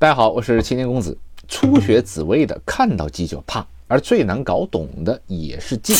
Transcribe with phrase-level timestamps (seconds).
[0.00, 1.14] 大家好，我是青年公子。
[1.46, 5.92] 初学紫薇的看到忌就怕，而最难搞懂的也是忌。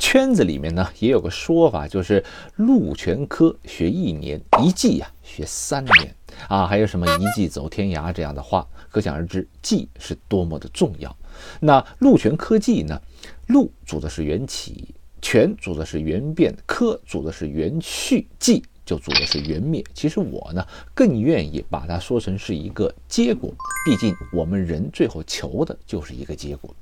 [0.00, 2.24] 圈子里面呢也有个说法，就是
[2.56, 6.12] 禄全科学一年，一忌呀学三年
[6.48, 11.16] 啊，还有什么一忌走天涯这样的话，可想而知忌是多么的重要。
[11.60, 13.00] 那禄全科忌呢？
[13.46, 14.92] 禄主的是缘起，
[15.22, 18.64] 泉主的是缘变，科主的是缘去，忌。
[18.86, 20.64] 就主的是缘灭，其实我呢
[20.94, 23.52] 更愿意把它说成是一个结果，
[23.84, 26.74] 毕竟我们人最后求的就是一个结果。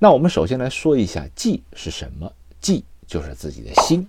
[0.00, 2.32] 那我们首先来说一下忌是什么？
[2.60, 4.08] 忌就是自己的心，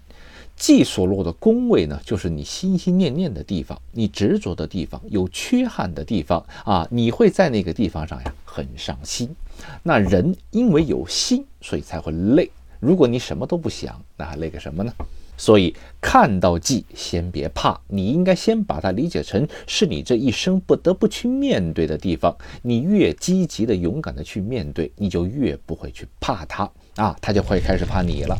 [0.55, 9.35] 忌所落的宫位呢，就是你心心念念的地方，你执着的地方，有缺憾的地方啊，你会在那个地方上呀很上心。
[9.83, 12.49] 那人因为有心，所以才会累。
[12.79, 14.93] 如果你什么都不想，那还累个什么呢？
[15.37, 22.35] 所以看到忌，先别怕，你应该先把它理解成是你这一生不得不去面对的地方。
[22.61, 28.37] 你越积极的、勇敢的去面对，你就越不会去怕它啊，它就会开始怕你了。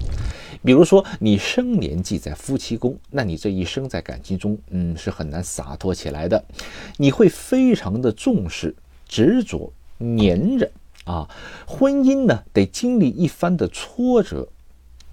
[0.63, 6.43] 比如说你生年忌在夫妻宫，那你这一生在感情中，嗯，是很难洒脱起来的。
[6.97, 8.75] 你会非常的重视、
[9.07, 10.71] 执着、粘人
[11.03, 11.29] 啊。
[11.67, 14.47] 婚姻呢，得经历一番的挫折，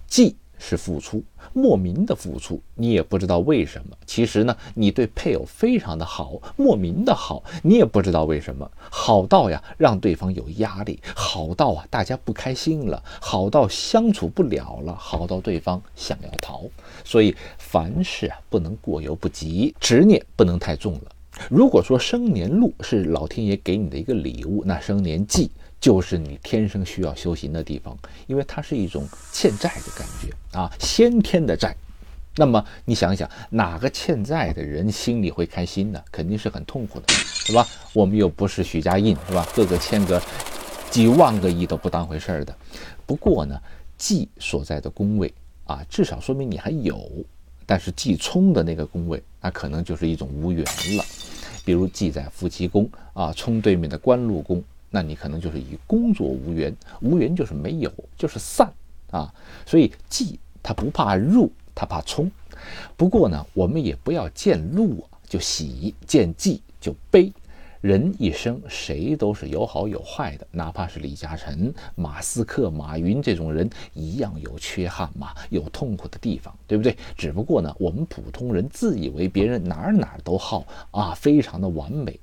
[0.07, 0.37] 忌。
[0.65, 3.97] 是付出，莫名的付出，你也不知道为什么。
[4.05, 16.63] 其实呢，你对配偶非常的好，莫名的好，你也不知道为什么，好到呀让对方有压力，好到啊大家不开心了，好到相处不了了，好到对方想要逃。
[17.03, 21.11] 所以凡事啊不能过犹不及，执念不能太重了。
[21.49, 25.51] 如果说生年禄是老天爷给你的一个礼物，那生年忌。
[25.83, 27.93] 就是你天生需要修行的地方，
[28.25, 31.75] 因为它是一种欠债的感觉啊，先天的债。
[32.37, 36.01] 那么你想想，哪个欠债的人心里会开心呢？
[36.09, 37.07] 肯定是很痛苦的，
[37.47, 37.67] 对吧？
[37.91, 39.45] 我们又不是许家印，是吧？
[39.53, 40.23] 个个欠个
[40.89, 42.55] 几万个亿都不当回事儿的。
[43.05, 43.61] 不过呢，
[43.97, 45.33] 忌所在的宫位
[45.65, 46.97] 啊，至少说明你还有。
[47.65, 50.63] 但是忌冲的那个宫位，那可能就是一种无缘
[50.95, 51.03] 了。
[51.65, 54.63] 比如忌在夫妻宫啊，冲对面的官禄宫。
[54.95, 56.71] 那你可能就是与工作无缘，
[57.01, 58.71] 无缘就是没有，就是散
[59.09, 59.33] 啊。
[59.65, 62.29] 所以忌他不怕入，他怕冲。
[62.95, 67.33] 不过呢，我们也不要见禄啊就喜，见忌就悲。
[67.81, 76.95] 人一生谁都是有好有坏的，哪怕是李嘉诚、马斯克、马云这种人一样有缺憾嘛，有痛苦的地方，对不对？
[77.17, 82.17] 只不过呢，我们普通人自以为别人哪儿哪儿都好啊，非常的完美。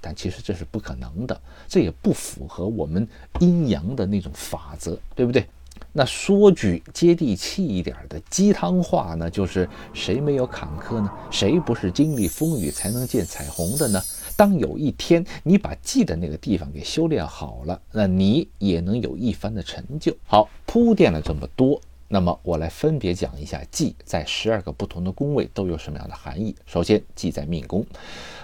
[0.00, 3.06] 但其实这是不可能的，这也不符合我们
[3.40, 5.46] 阴阳的那种法则，对不对？
[5.92, 11.10] 那说句接地气一点的鸡汤话呢，就是谁没有坎坷呢？
[11.30, 14.02] 谁不是经历风雨才能见彩虹的呢？
[14.36, 20.14] 当有一天你把记的那个地方给修炼好了，那你也能有一番的成就。
[20.26, 21.80] 好，铺垫了这么多。
[22.08, 26.56] 那么我来分别讲一下忌在十二个不同的宫位都有什么样的含义。
[26.64, 27.84] 首先，忌在命宫，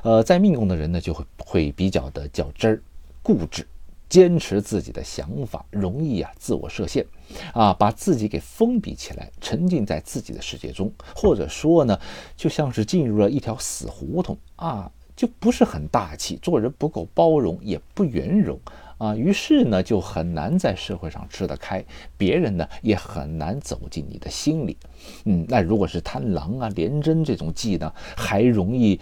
[0.03, 2.83] 呃，在命宫的人呢就会会比较的较真儿、
[3.23, 3.67] 固执，
[4.09, 7.07] 坚持自己的想法，容易啊自我设限，
[7.55, 11.99] 啊把自己给封闭起来，沉浸在自己的世界中，或者说呢，
[12.37, 18.61] 就像是进入了一条死胡同啊，就不是很大气，做人不够包容，也不圆融。
[18.99, 21.85] 啊，于是呢，就很难在社会上吃得开，
[22.17, 24.77] 别人呢也很难走进你的心里。
[25.25, 28.99] 嗯，那如果是贪狼啊、廉贞这种忌呢，还容易，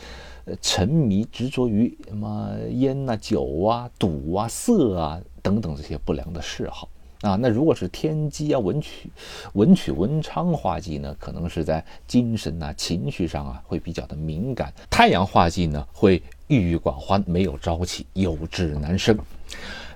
[0.46, 6.88] 呃，沉迷执着于什么烟呐、酒啊、赌啊、色啊等等这些不良的嗜好
[7.20, 7.36] 啊。
[7.36, 9.10] 那如果是天机啊、文曲、
[9.52, 14.72] 文曲文昌化忌呢，可能是在精神呐、情绪上啊会比较的敏感。
[14.90, 19.16] 太阳化忌呢，会郁郁寡欢，没有朝气，有志难伸。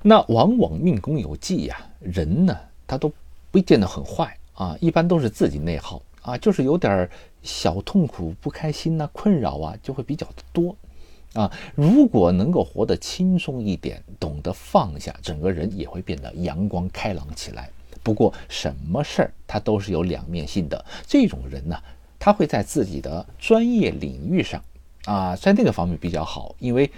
[0.03, 2.57] 那往往命宫有忌呀，人呢
[2.87, 3.13] 他都
[3.51, 7.09] 不见得很坏啊，一般都是自己内耗啊，就是有点
[7.43, 10.77] 小痛苦、不开心呐、困扰啊，就会比较多
[11.33, 11.51] 啊。
[11.75, 17.69] 如果能够活得轻松一点，懂得放下，整个人也会变得阳光开朗起来。
[18.03, 21.77] 不过什么事儿他都是有两面性的，这种人呢，
[22.19, 24.63] 他会在自己的专业领域上
[25.07, 26.89] 啊，在那个方面比较好，因为。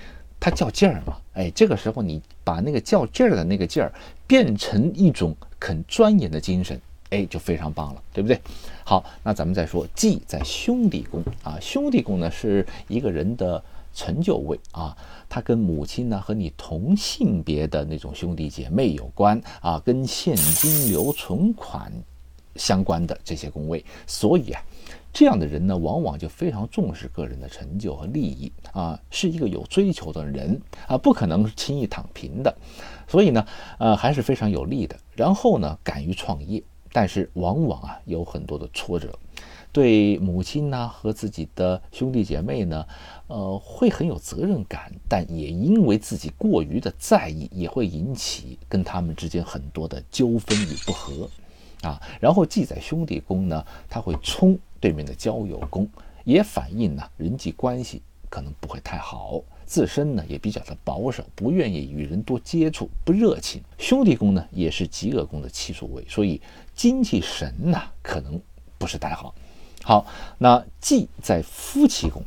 [0.40, 3.92] 他较劲儿嘛，哎，这个时候你把那个较劲儿的那个劲儿
[4.26, 6.80] 变成一种肯钻研的精神，
[7.10, 8.40] 哎，就非常棒了，对不对？
[8.84, 13.62] 好，那咱们再说，忌在兄弟宫啊，兄弟宫呢是一个人的
[13.92, 14.96] 成就位啊，
[15.28, 21.92] 他跟母亲呢和你同性别的那种兄弟姐妹有关啊，跟现金流存款
[22.54, 24.62] 相关的这些宫位，所以啊。
[25.18, 32.56] 这样的人呢，往往就非常重视个人的成就和利益啊，是一个有追求的人啊，不可能轻易躺平的。
[33.08, 33.44] 所以呢，
[33.80, 34.96] 呃，还是非常有利的。
[35.16, 36.62] 然后呢，敢于创业，
[36.92, 39.12] 但是往往啊有很多的挫折。
[39.72, 42.86] 对母亲呢和自己的兄弟姐妹呢，
[43.26, 51.28] 呃，会很有责任感，但也因为自己过于的在意，也会引起跟他们之间很多的纠纷与不和，
[51.82, 55.88] 啊，然后记载兄弟宫呢，他会冲对面的交友宫，
[56.24, 63.62] 也反映呢人际关系可能不会太好，自身呢也比较的保守，不愿意与人多接触，不热情。
[63.78, 66.40] 兄弟宫呢也是极恶宫的七宿位，所以
[66.74, 68.40] 精气神呢可能
[68.76, 69.34] 不是太好。
[69.82, 72.22] 好，那忌在夫妻宫，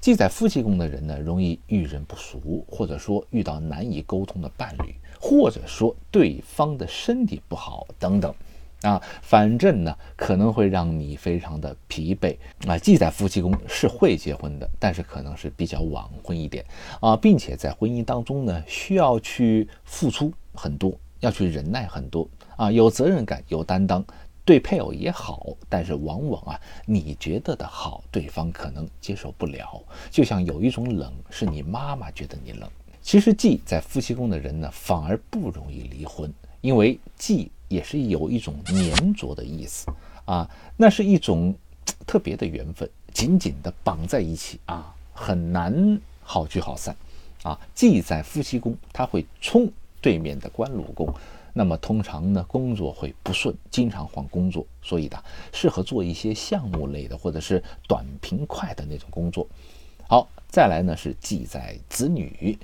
[0.00, 8.34] 忌在夫妻宫的人呢，容易遇人不淑，或者说遇到难以沟通的伴侣，或者说对方的身体不好等等，
[8.82, 12.36] 啊，反正呢可能会让你非常的疲惫
[12.66, 12.78] 啊。
[12.78, 16.64] 忌在夫妻宫是会结婚的，但是可能是比较晚婚一点
[17.00, 24.04] 啊，并且在婚姻当中呢，需要去付出很多，要去忍耐很多啊，有责任感，有担当。
[24.44, 29.82] 对配偶也好，但是往往啊，你觉得的好，对方可能接受不了。
[30.08, 32.70] 就像有一种冷，是你妈妈觉得你冷。
[33.02, 39.86] 其实忌在夫妻宫的人呢，反而不容易离婚，因为忌也是有一种粘着的意思
[40.24, 41.54] 啊，那是一种
[42.06, 46.94] 特别的缘分，紧紧的绑在一起啊，很难好聚好散
[47.42, 47.58] 啊。
[47.74, 49.70] 忌在夫妻宫，他会冲
[50.00, 51.12] 对面的官禄宫。
[51.52, 55.16] 那么通常呢，工作会不顺，经常换工作，所以呢，
[55.54, 59.46] 适合做一些项目类的或者是短平快的那种工作。
[60.06, 62.58] 好，再来呢是记载子女，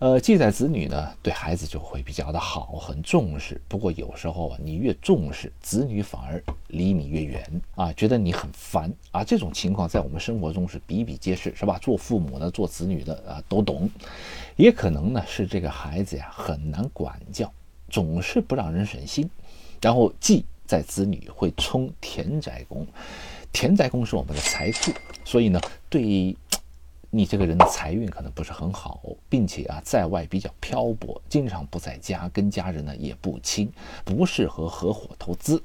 [0.00, 3.60] 呃，记载子女呢，对孩子就会比较的好，很重视。
[3.68, 9.22] 不过有时候啊，你越重视，子女反而离你越远啊，觉得你很烦啊。
[9.22, 11.78] 这种情况在我们生活中是比比皆是，是吧？
[11.82, 13.90] 做父母的、做子女的啊都懂。
[14.56, 17.52] 也可能呢是这个孩子呀很难管教。
[17.90, 19.28] 总是不让人省心，
[19.82, 22.86] 然后忌在子女会冲田宅宫，
[23.52, 24.92] 田宅宫是我们的财库，
[25.26, 25.60] 所以呢，
[25.90, 26.34] 对
[27.10, 33.70] 你这个人的财运可能不是很好，并且啊，在外比较漂泊，经常不在家，跟家人呢也不亲，
[34.04, 35.62] 不适合合伙投资。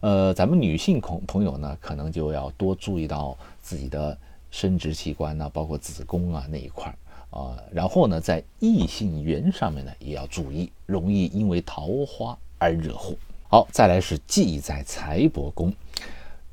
[0.00, 4.16] 呃，咱们女性朋朋友呢，可能就要多注意到自己的
[4.50, 6.94] 生殖器官呢，包括子宫啊那一块儿。
[7.30, 13.14] 啊，然后呢，在异性缘上面呢，也要注意，容易因为桃花而惹祸。
[13.50, 15.70] 好，再来是忌在财帛宫，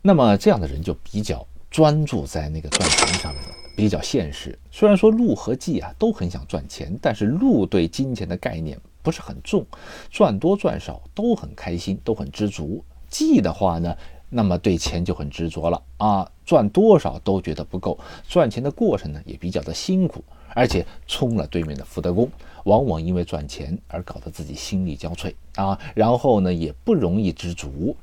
[0.02, 4.58] 那么这样的人就比较专注在那个赚钱上面了，比较现实。
[4.72, 9.66] 虽然说禄和忌啊都很想赚钱，但是禄对金钱的概念不是很重，
[10.10, 12.84] 赚多赚少都很开心，都很知足。
[13.10, 13.96] 忌的话呢，
[14.30, 20.24] 那么对钱就很执着了啊，赚多少都觉得不够，赚钱的过程呢也比较的辛苦。
[20.54, 22.32] 而且冲了对面的福德宫，
[22.64, 27.94] 往往因为赚钱而搞得自己心力交瘁啊，然后呢也不容易知足。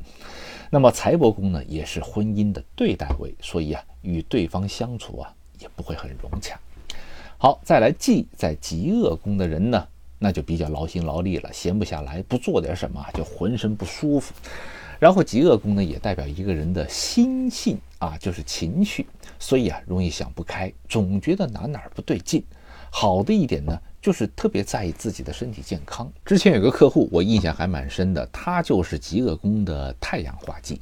[0.69, 6.59] 那么财帛宫呢，也是婚姻的对待位，所以啊，与对方相处啊也不会很融洽。
[7.39, 9.87] 好，再来忌在极恶宫的人呢，
[10.19, 14.35] 那就比较劳心劳力了，闲不下来，不做点什么就浑身不舒服。
[15.01, 19.05] 然后极恶宫呢，也代表一个人的心性啊，就是情绪，
[19.39, 22.45] 所以啊，容易想不开，总觉得哪哪儿不对劲。
[22.89, 26.09] 好的一点呢，就是特别在意自己的身体健康。
[26.25, 30.81] 之前有个客户，我印象还蛮深的，他就是极恶宫的太阳化忌，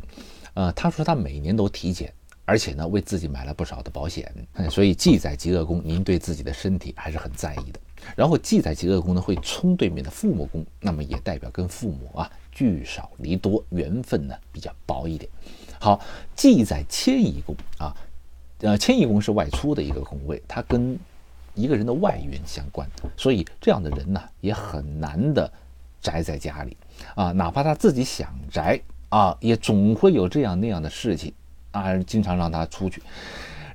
[0.52, 2.12] 呃，他说他每年都体检，
[2.50, 4.28] 而且呢，为自己买了不少的保险。
[4.68, 7.78] 所以忌在极恶宫，您对自己的身体还是很在意的。
[8.16, 12.28] 然后忌在极恶宫呢，会冲对面的父母宫，那么也代表跟父母啊。
[12.50, 15.30] 聚少离多，缘分呢比较薄一点。
[15.78, 16.00] 好，
[16.34, 17.94] 忌在迁移宫啊，
[18.58, 20.98] 呃，迁移宫是外出的一个宫位，它跟
[21.54, 25.50] 一个人的外缘相关，所以这样的人呢也很难的
[26.02, 26.76] 宅在家里
[27.14, 28.80] 啊，哪怕他自己想宅
[29.10, 31.32] 啊，也总会有这样那样的事情
[31.72, 33.02] 啊，经常让他出去。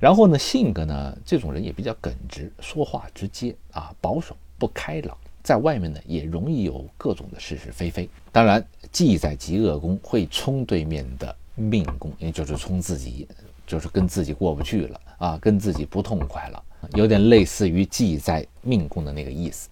[0.00, 5.16] 然后呢，性格呢，这种人也比较耿直，说话直接啊，保守不开朗。
[5.42, 8.08] 在外面呢，也容易有各种的是是非非。
[8.32, 13.28] 当然，忌在极恶宫会冲对面的命宫，也就是冲自己，
[13.64, 16.62] 就是跟自己过不去了啊，跟自己不痛快了，
[16.94, 19.68] 有点类似于忌在命宫的那个意思。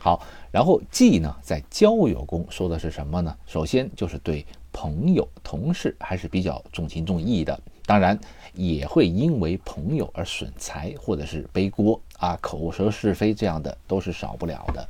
[0.00, 3.36] 好，然后忌呢在交友宫说的是什么呢？
[3.46, 4.46] 首先就是对
[4.80, 8.16] 朋友、同事还是比较重情重义的，当然
[8.54, 12.00] 也会因为朋友而损财或者是背锅。
[12.18, 14.88] 啊，口舌是非这样的都是少不了的。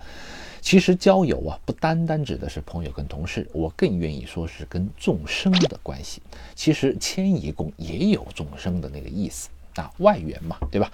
[0.61, 6.21] 其实交友啊，不单单指的是朋友跟同事，我更愿意说是跟众生的关系。
[6.55, 10.93] 其实迁移宫也有众生的那个意思啊，外援嘛，对吧？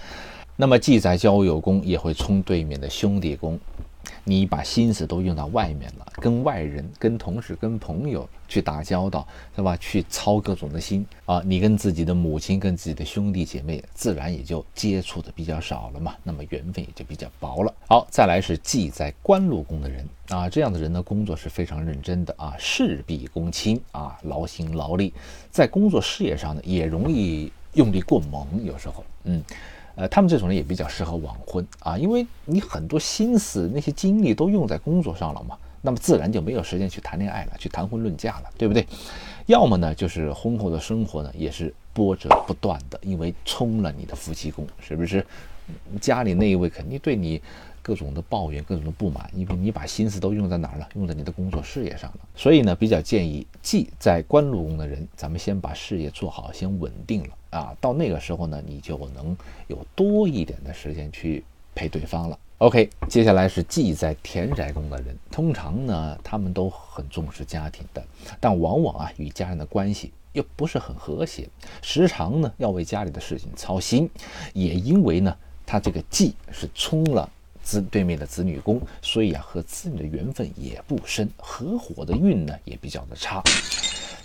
[0.55, 3.59] 那么记载交友宫，也会冲对面的兄弟宫。
[4.25, 9.77] 你把心思都用到外面了，跟外人、跟同事、跟朋友去打交道，是吧？
[9.77, 17.75] 去操各种的心啊，你跟自己的母亲、跟自己的兄弟姐妹，自然也就接触的比较少了嘛，那么缘分也就比较薄了。
[17.89, 25.13] 好，再来是忌在官禄宫的人啊，这样的人呢，工作是非常认真的啊，事必躬亲啊，劳心劳力，
[25.51, 29.43] 在工作事业上呢，也容易用力过猛，有时候，嗯。
[29.97, 38.87] 呃，他们这种人也比较适合晚婚啊，因为你很多心思、那些精力都用在工作上了嘛，那么自然就没有时间去谈恋爱了，去谈婚论嫁了，对不对？
[39.47, 45.25] 要么呢，就是婚后的生活呢也是波折不断的，因为冲了你的夫妻宫，是不是？
[46.01, 47.41] 家里那一位肯定对你。
[47.85, 50.89] 各种的抱怨，各种的不满，因为你把心思都用在哪儿了？
[50.95, 52.21] 用在你的工作事业上了。
[52.35, 57.77] 所以呢，比较建议，既在官禄宫的人，咱们先把事业做好，先稳定了啊。
[57.83, 59.37] 到那个时候呢，你就能
[59.69, 62.39] 有多一点的时间去陪对方了。
[62.57, 68.03] OK，接下来是忌在田宅宫的人，通常呢，他们都很重视家庭的，
[68.41, 71.47] 但往往啊，与家人的关系又不是很和谐，
[71.83, 74.09] 时常呢要为家里的事情操心。
[74.55, 75.37] 也因为呢，
[75.67, 77.29] 他这个忌是冲了。
[77.65, 83.43] 子对面的子女宫，所以啊，和子女的缘分也不深，合伙的运呢也比较的差。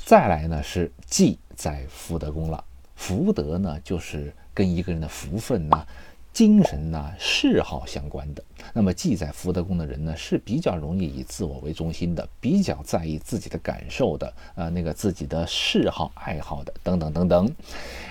[0.05, 2.63] 再来呢是忌在福德宫了，
[2.96, 5.86] 福德呢就是跟一个人的福分呐、
[6.34, 8.43] 精神呐、嗜好相关的。
[8.74, 17.50] 那么忌在福德宫的人呢是比较容易以自我为中心的，比较在意自己的感受的，呃，那个自己的嗜好、爱好的等等等等。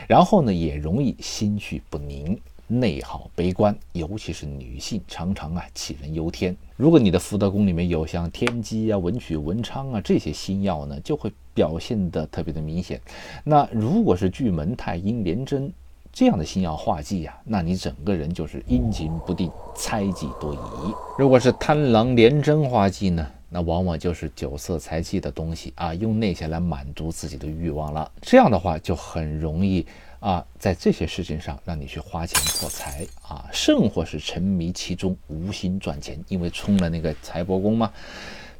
[0.09, 2.41] 然后呢也容易心绪不宁。
[2.69, 6.55] 内耗悲观，尤其是女性，常常啊杞人忧天。
[6.77, 13.01] 如果你的福德宫里面有像天机啊、文曲、文昌啊这些星耀呢，就会表现得特别的明显。
[13.43, 15.73] 那如果是巨门、太阴、廉贞
[16.13, 20.95] 这样的星耀化忌啊，那你整个人就是阴晴不定、猜忌多疑。
[21.19, 28.11] 如果是贪狼、廉贞化忌呢，那往往就是酒色财气的东西啊，用那些来满足自己的欲望了。
[28.21, 29.87] 这样的话就很容易。
[30.21, 37.93] 啊，在这些事情上让你去花钱破财啊，甚或是沉迷其中无心赚钱，因为冲了那个财帛宫嘛。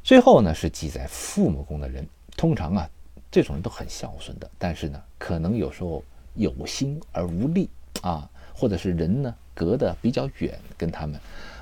[0.03, 2.89] 最后呢，是记在父母宫的人，通常啊，
[3.29, 6.03] 这种人都很孝顺的，但是呢，可能有时候
[6.35, 7.69] 有心而无力
[8.01, 11.19] 啊，或者是人呢隔得比较远，跟他们。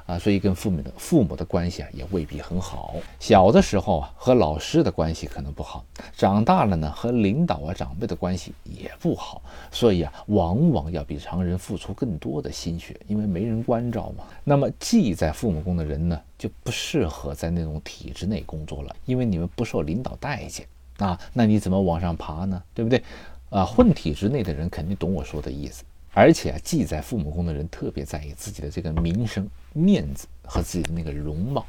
[0.08, 2.96] 啊，所以跟父母的父母的关系啊，也未必很好。
[3.20, 5.84] 小的时候啊，和老师的关系可能不好；
[6.16, 9.42] 长大了呢，和领导啊、长辈的关系也不好。
[9.70, 14.24] 所以啊，往往要比常人付出更多的心血，因为没人关照嘛。
[14.46, 20.66] 那么，记在父母宫的人呢，就不适合在那种体制内工作了，因为你们不受领导待见
[21.00, 21.20] 啊。
[21.34, 22.64] 那你怎么往上爬呢？
[22.74, 23.04] 对不对？
[23.50, 25.84] 啊，混体制内的人肯定懂我说的意思。
[26.14, 29.48] 而且啊，既在父母宫的人特别在意自己的这个名声、
[29.78, 31.66] 面子和自己的那个容貌，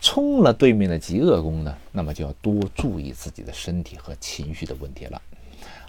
[0.00, 5.22] 冲了对面的极恶宫呢，那么就要多注意自己的身体和情绪的问题了。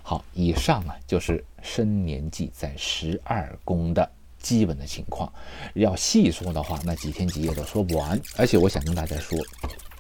[0.04, 4.08] 好，以上啊就是生年忌在十二宫的
[4.40, 5.32] 基本的情况。
[5.74, 8.22] 要细说的话，那几天几夜都说不完。
[8.38, 9.38] 而且我想跟大家说，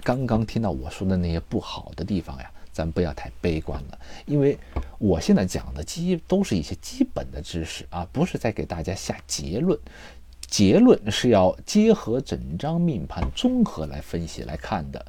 [0.04, 2.52] 刚刚听到我说的那些不好的地方呀。
[2.74, 4.58] 咱不要太悲观了，因为
[4.98, 9.78] 我现在讲的基都是一些基本的知识啊，不是在给大家下结论。
[10.48, 15.06] 结论是要结合整张命盘综合来分析来看的。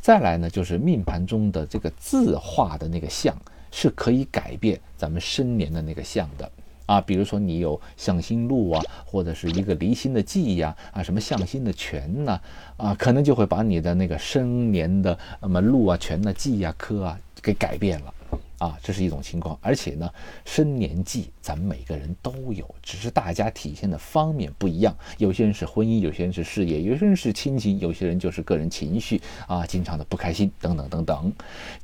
[0.00, 3.36] 再来呢，就是命盘中的这个字画的那个相
[3.70, 6.50] 是可以改变咱们生年的那个相的。
[6.86, 12.40] 啊，比如说你有向心禄啊，或者是一个离心的忌呀，啊，什么向心的权呐，
[12.78, 18.14] 啊，可能就会把你的那个生年的那么路啊、权呐、忌呀、科啊给改变了。
[18.58, 20.12] 啊，这是一种情况，而且呢，
[20.44, 24.94] 生年纪咱们每个人都有，只是大家体现的方面不一样。
[25.16, 31.32] 有些人是婚姻，有些人是事业，有些人是亲情，有些人就是个人情绪啊，经常的不开心等等等等。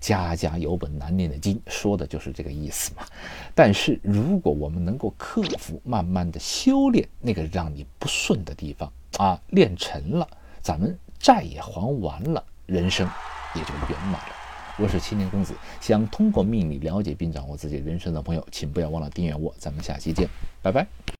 [0.00, 3.06] 家家有本难念的经，说的就是这个意思嘛。
[3.54, 10.28] 但是如果我们能够克服，慢慢的修炼那个让你不顺的地方啊，练成了，
[10.60, 13.08] 咱们债也还完了，人生
[13.54, 14.43] 也就圆满了。
[14.76, 19.54] 我是青年公子，想通过命理了解并掌握自己人生的朋友，请不要忘了订阅我。
[19.58, 20.28] 咱们下期见，
[20.62, 20.86] 拜拜。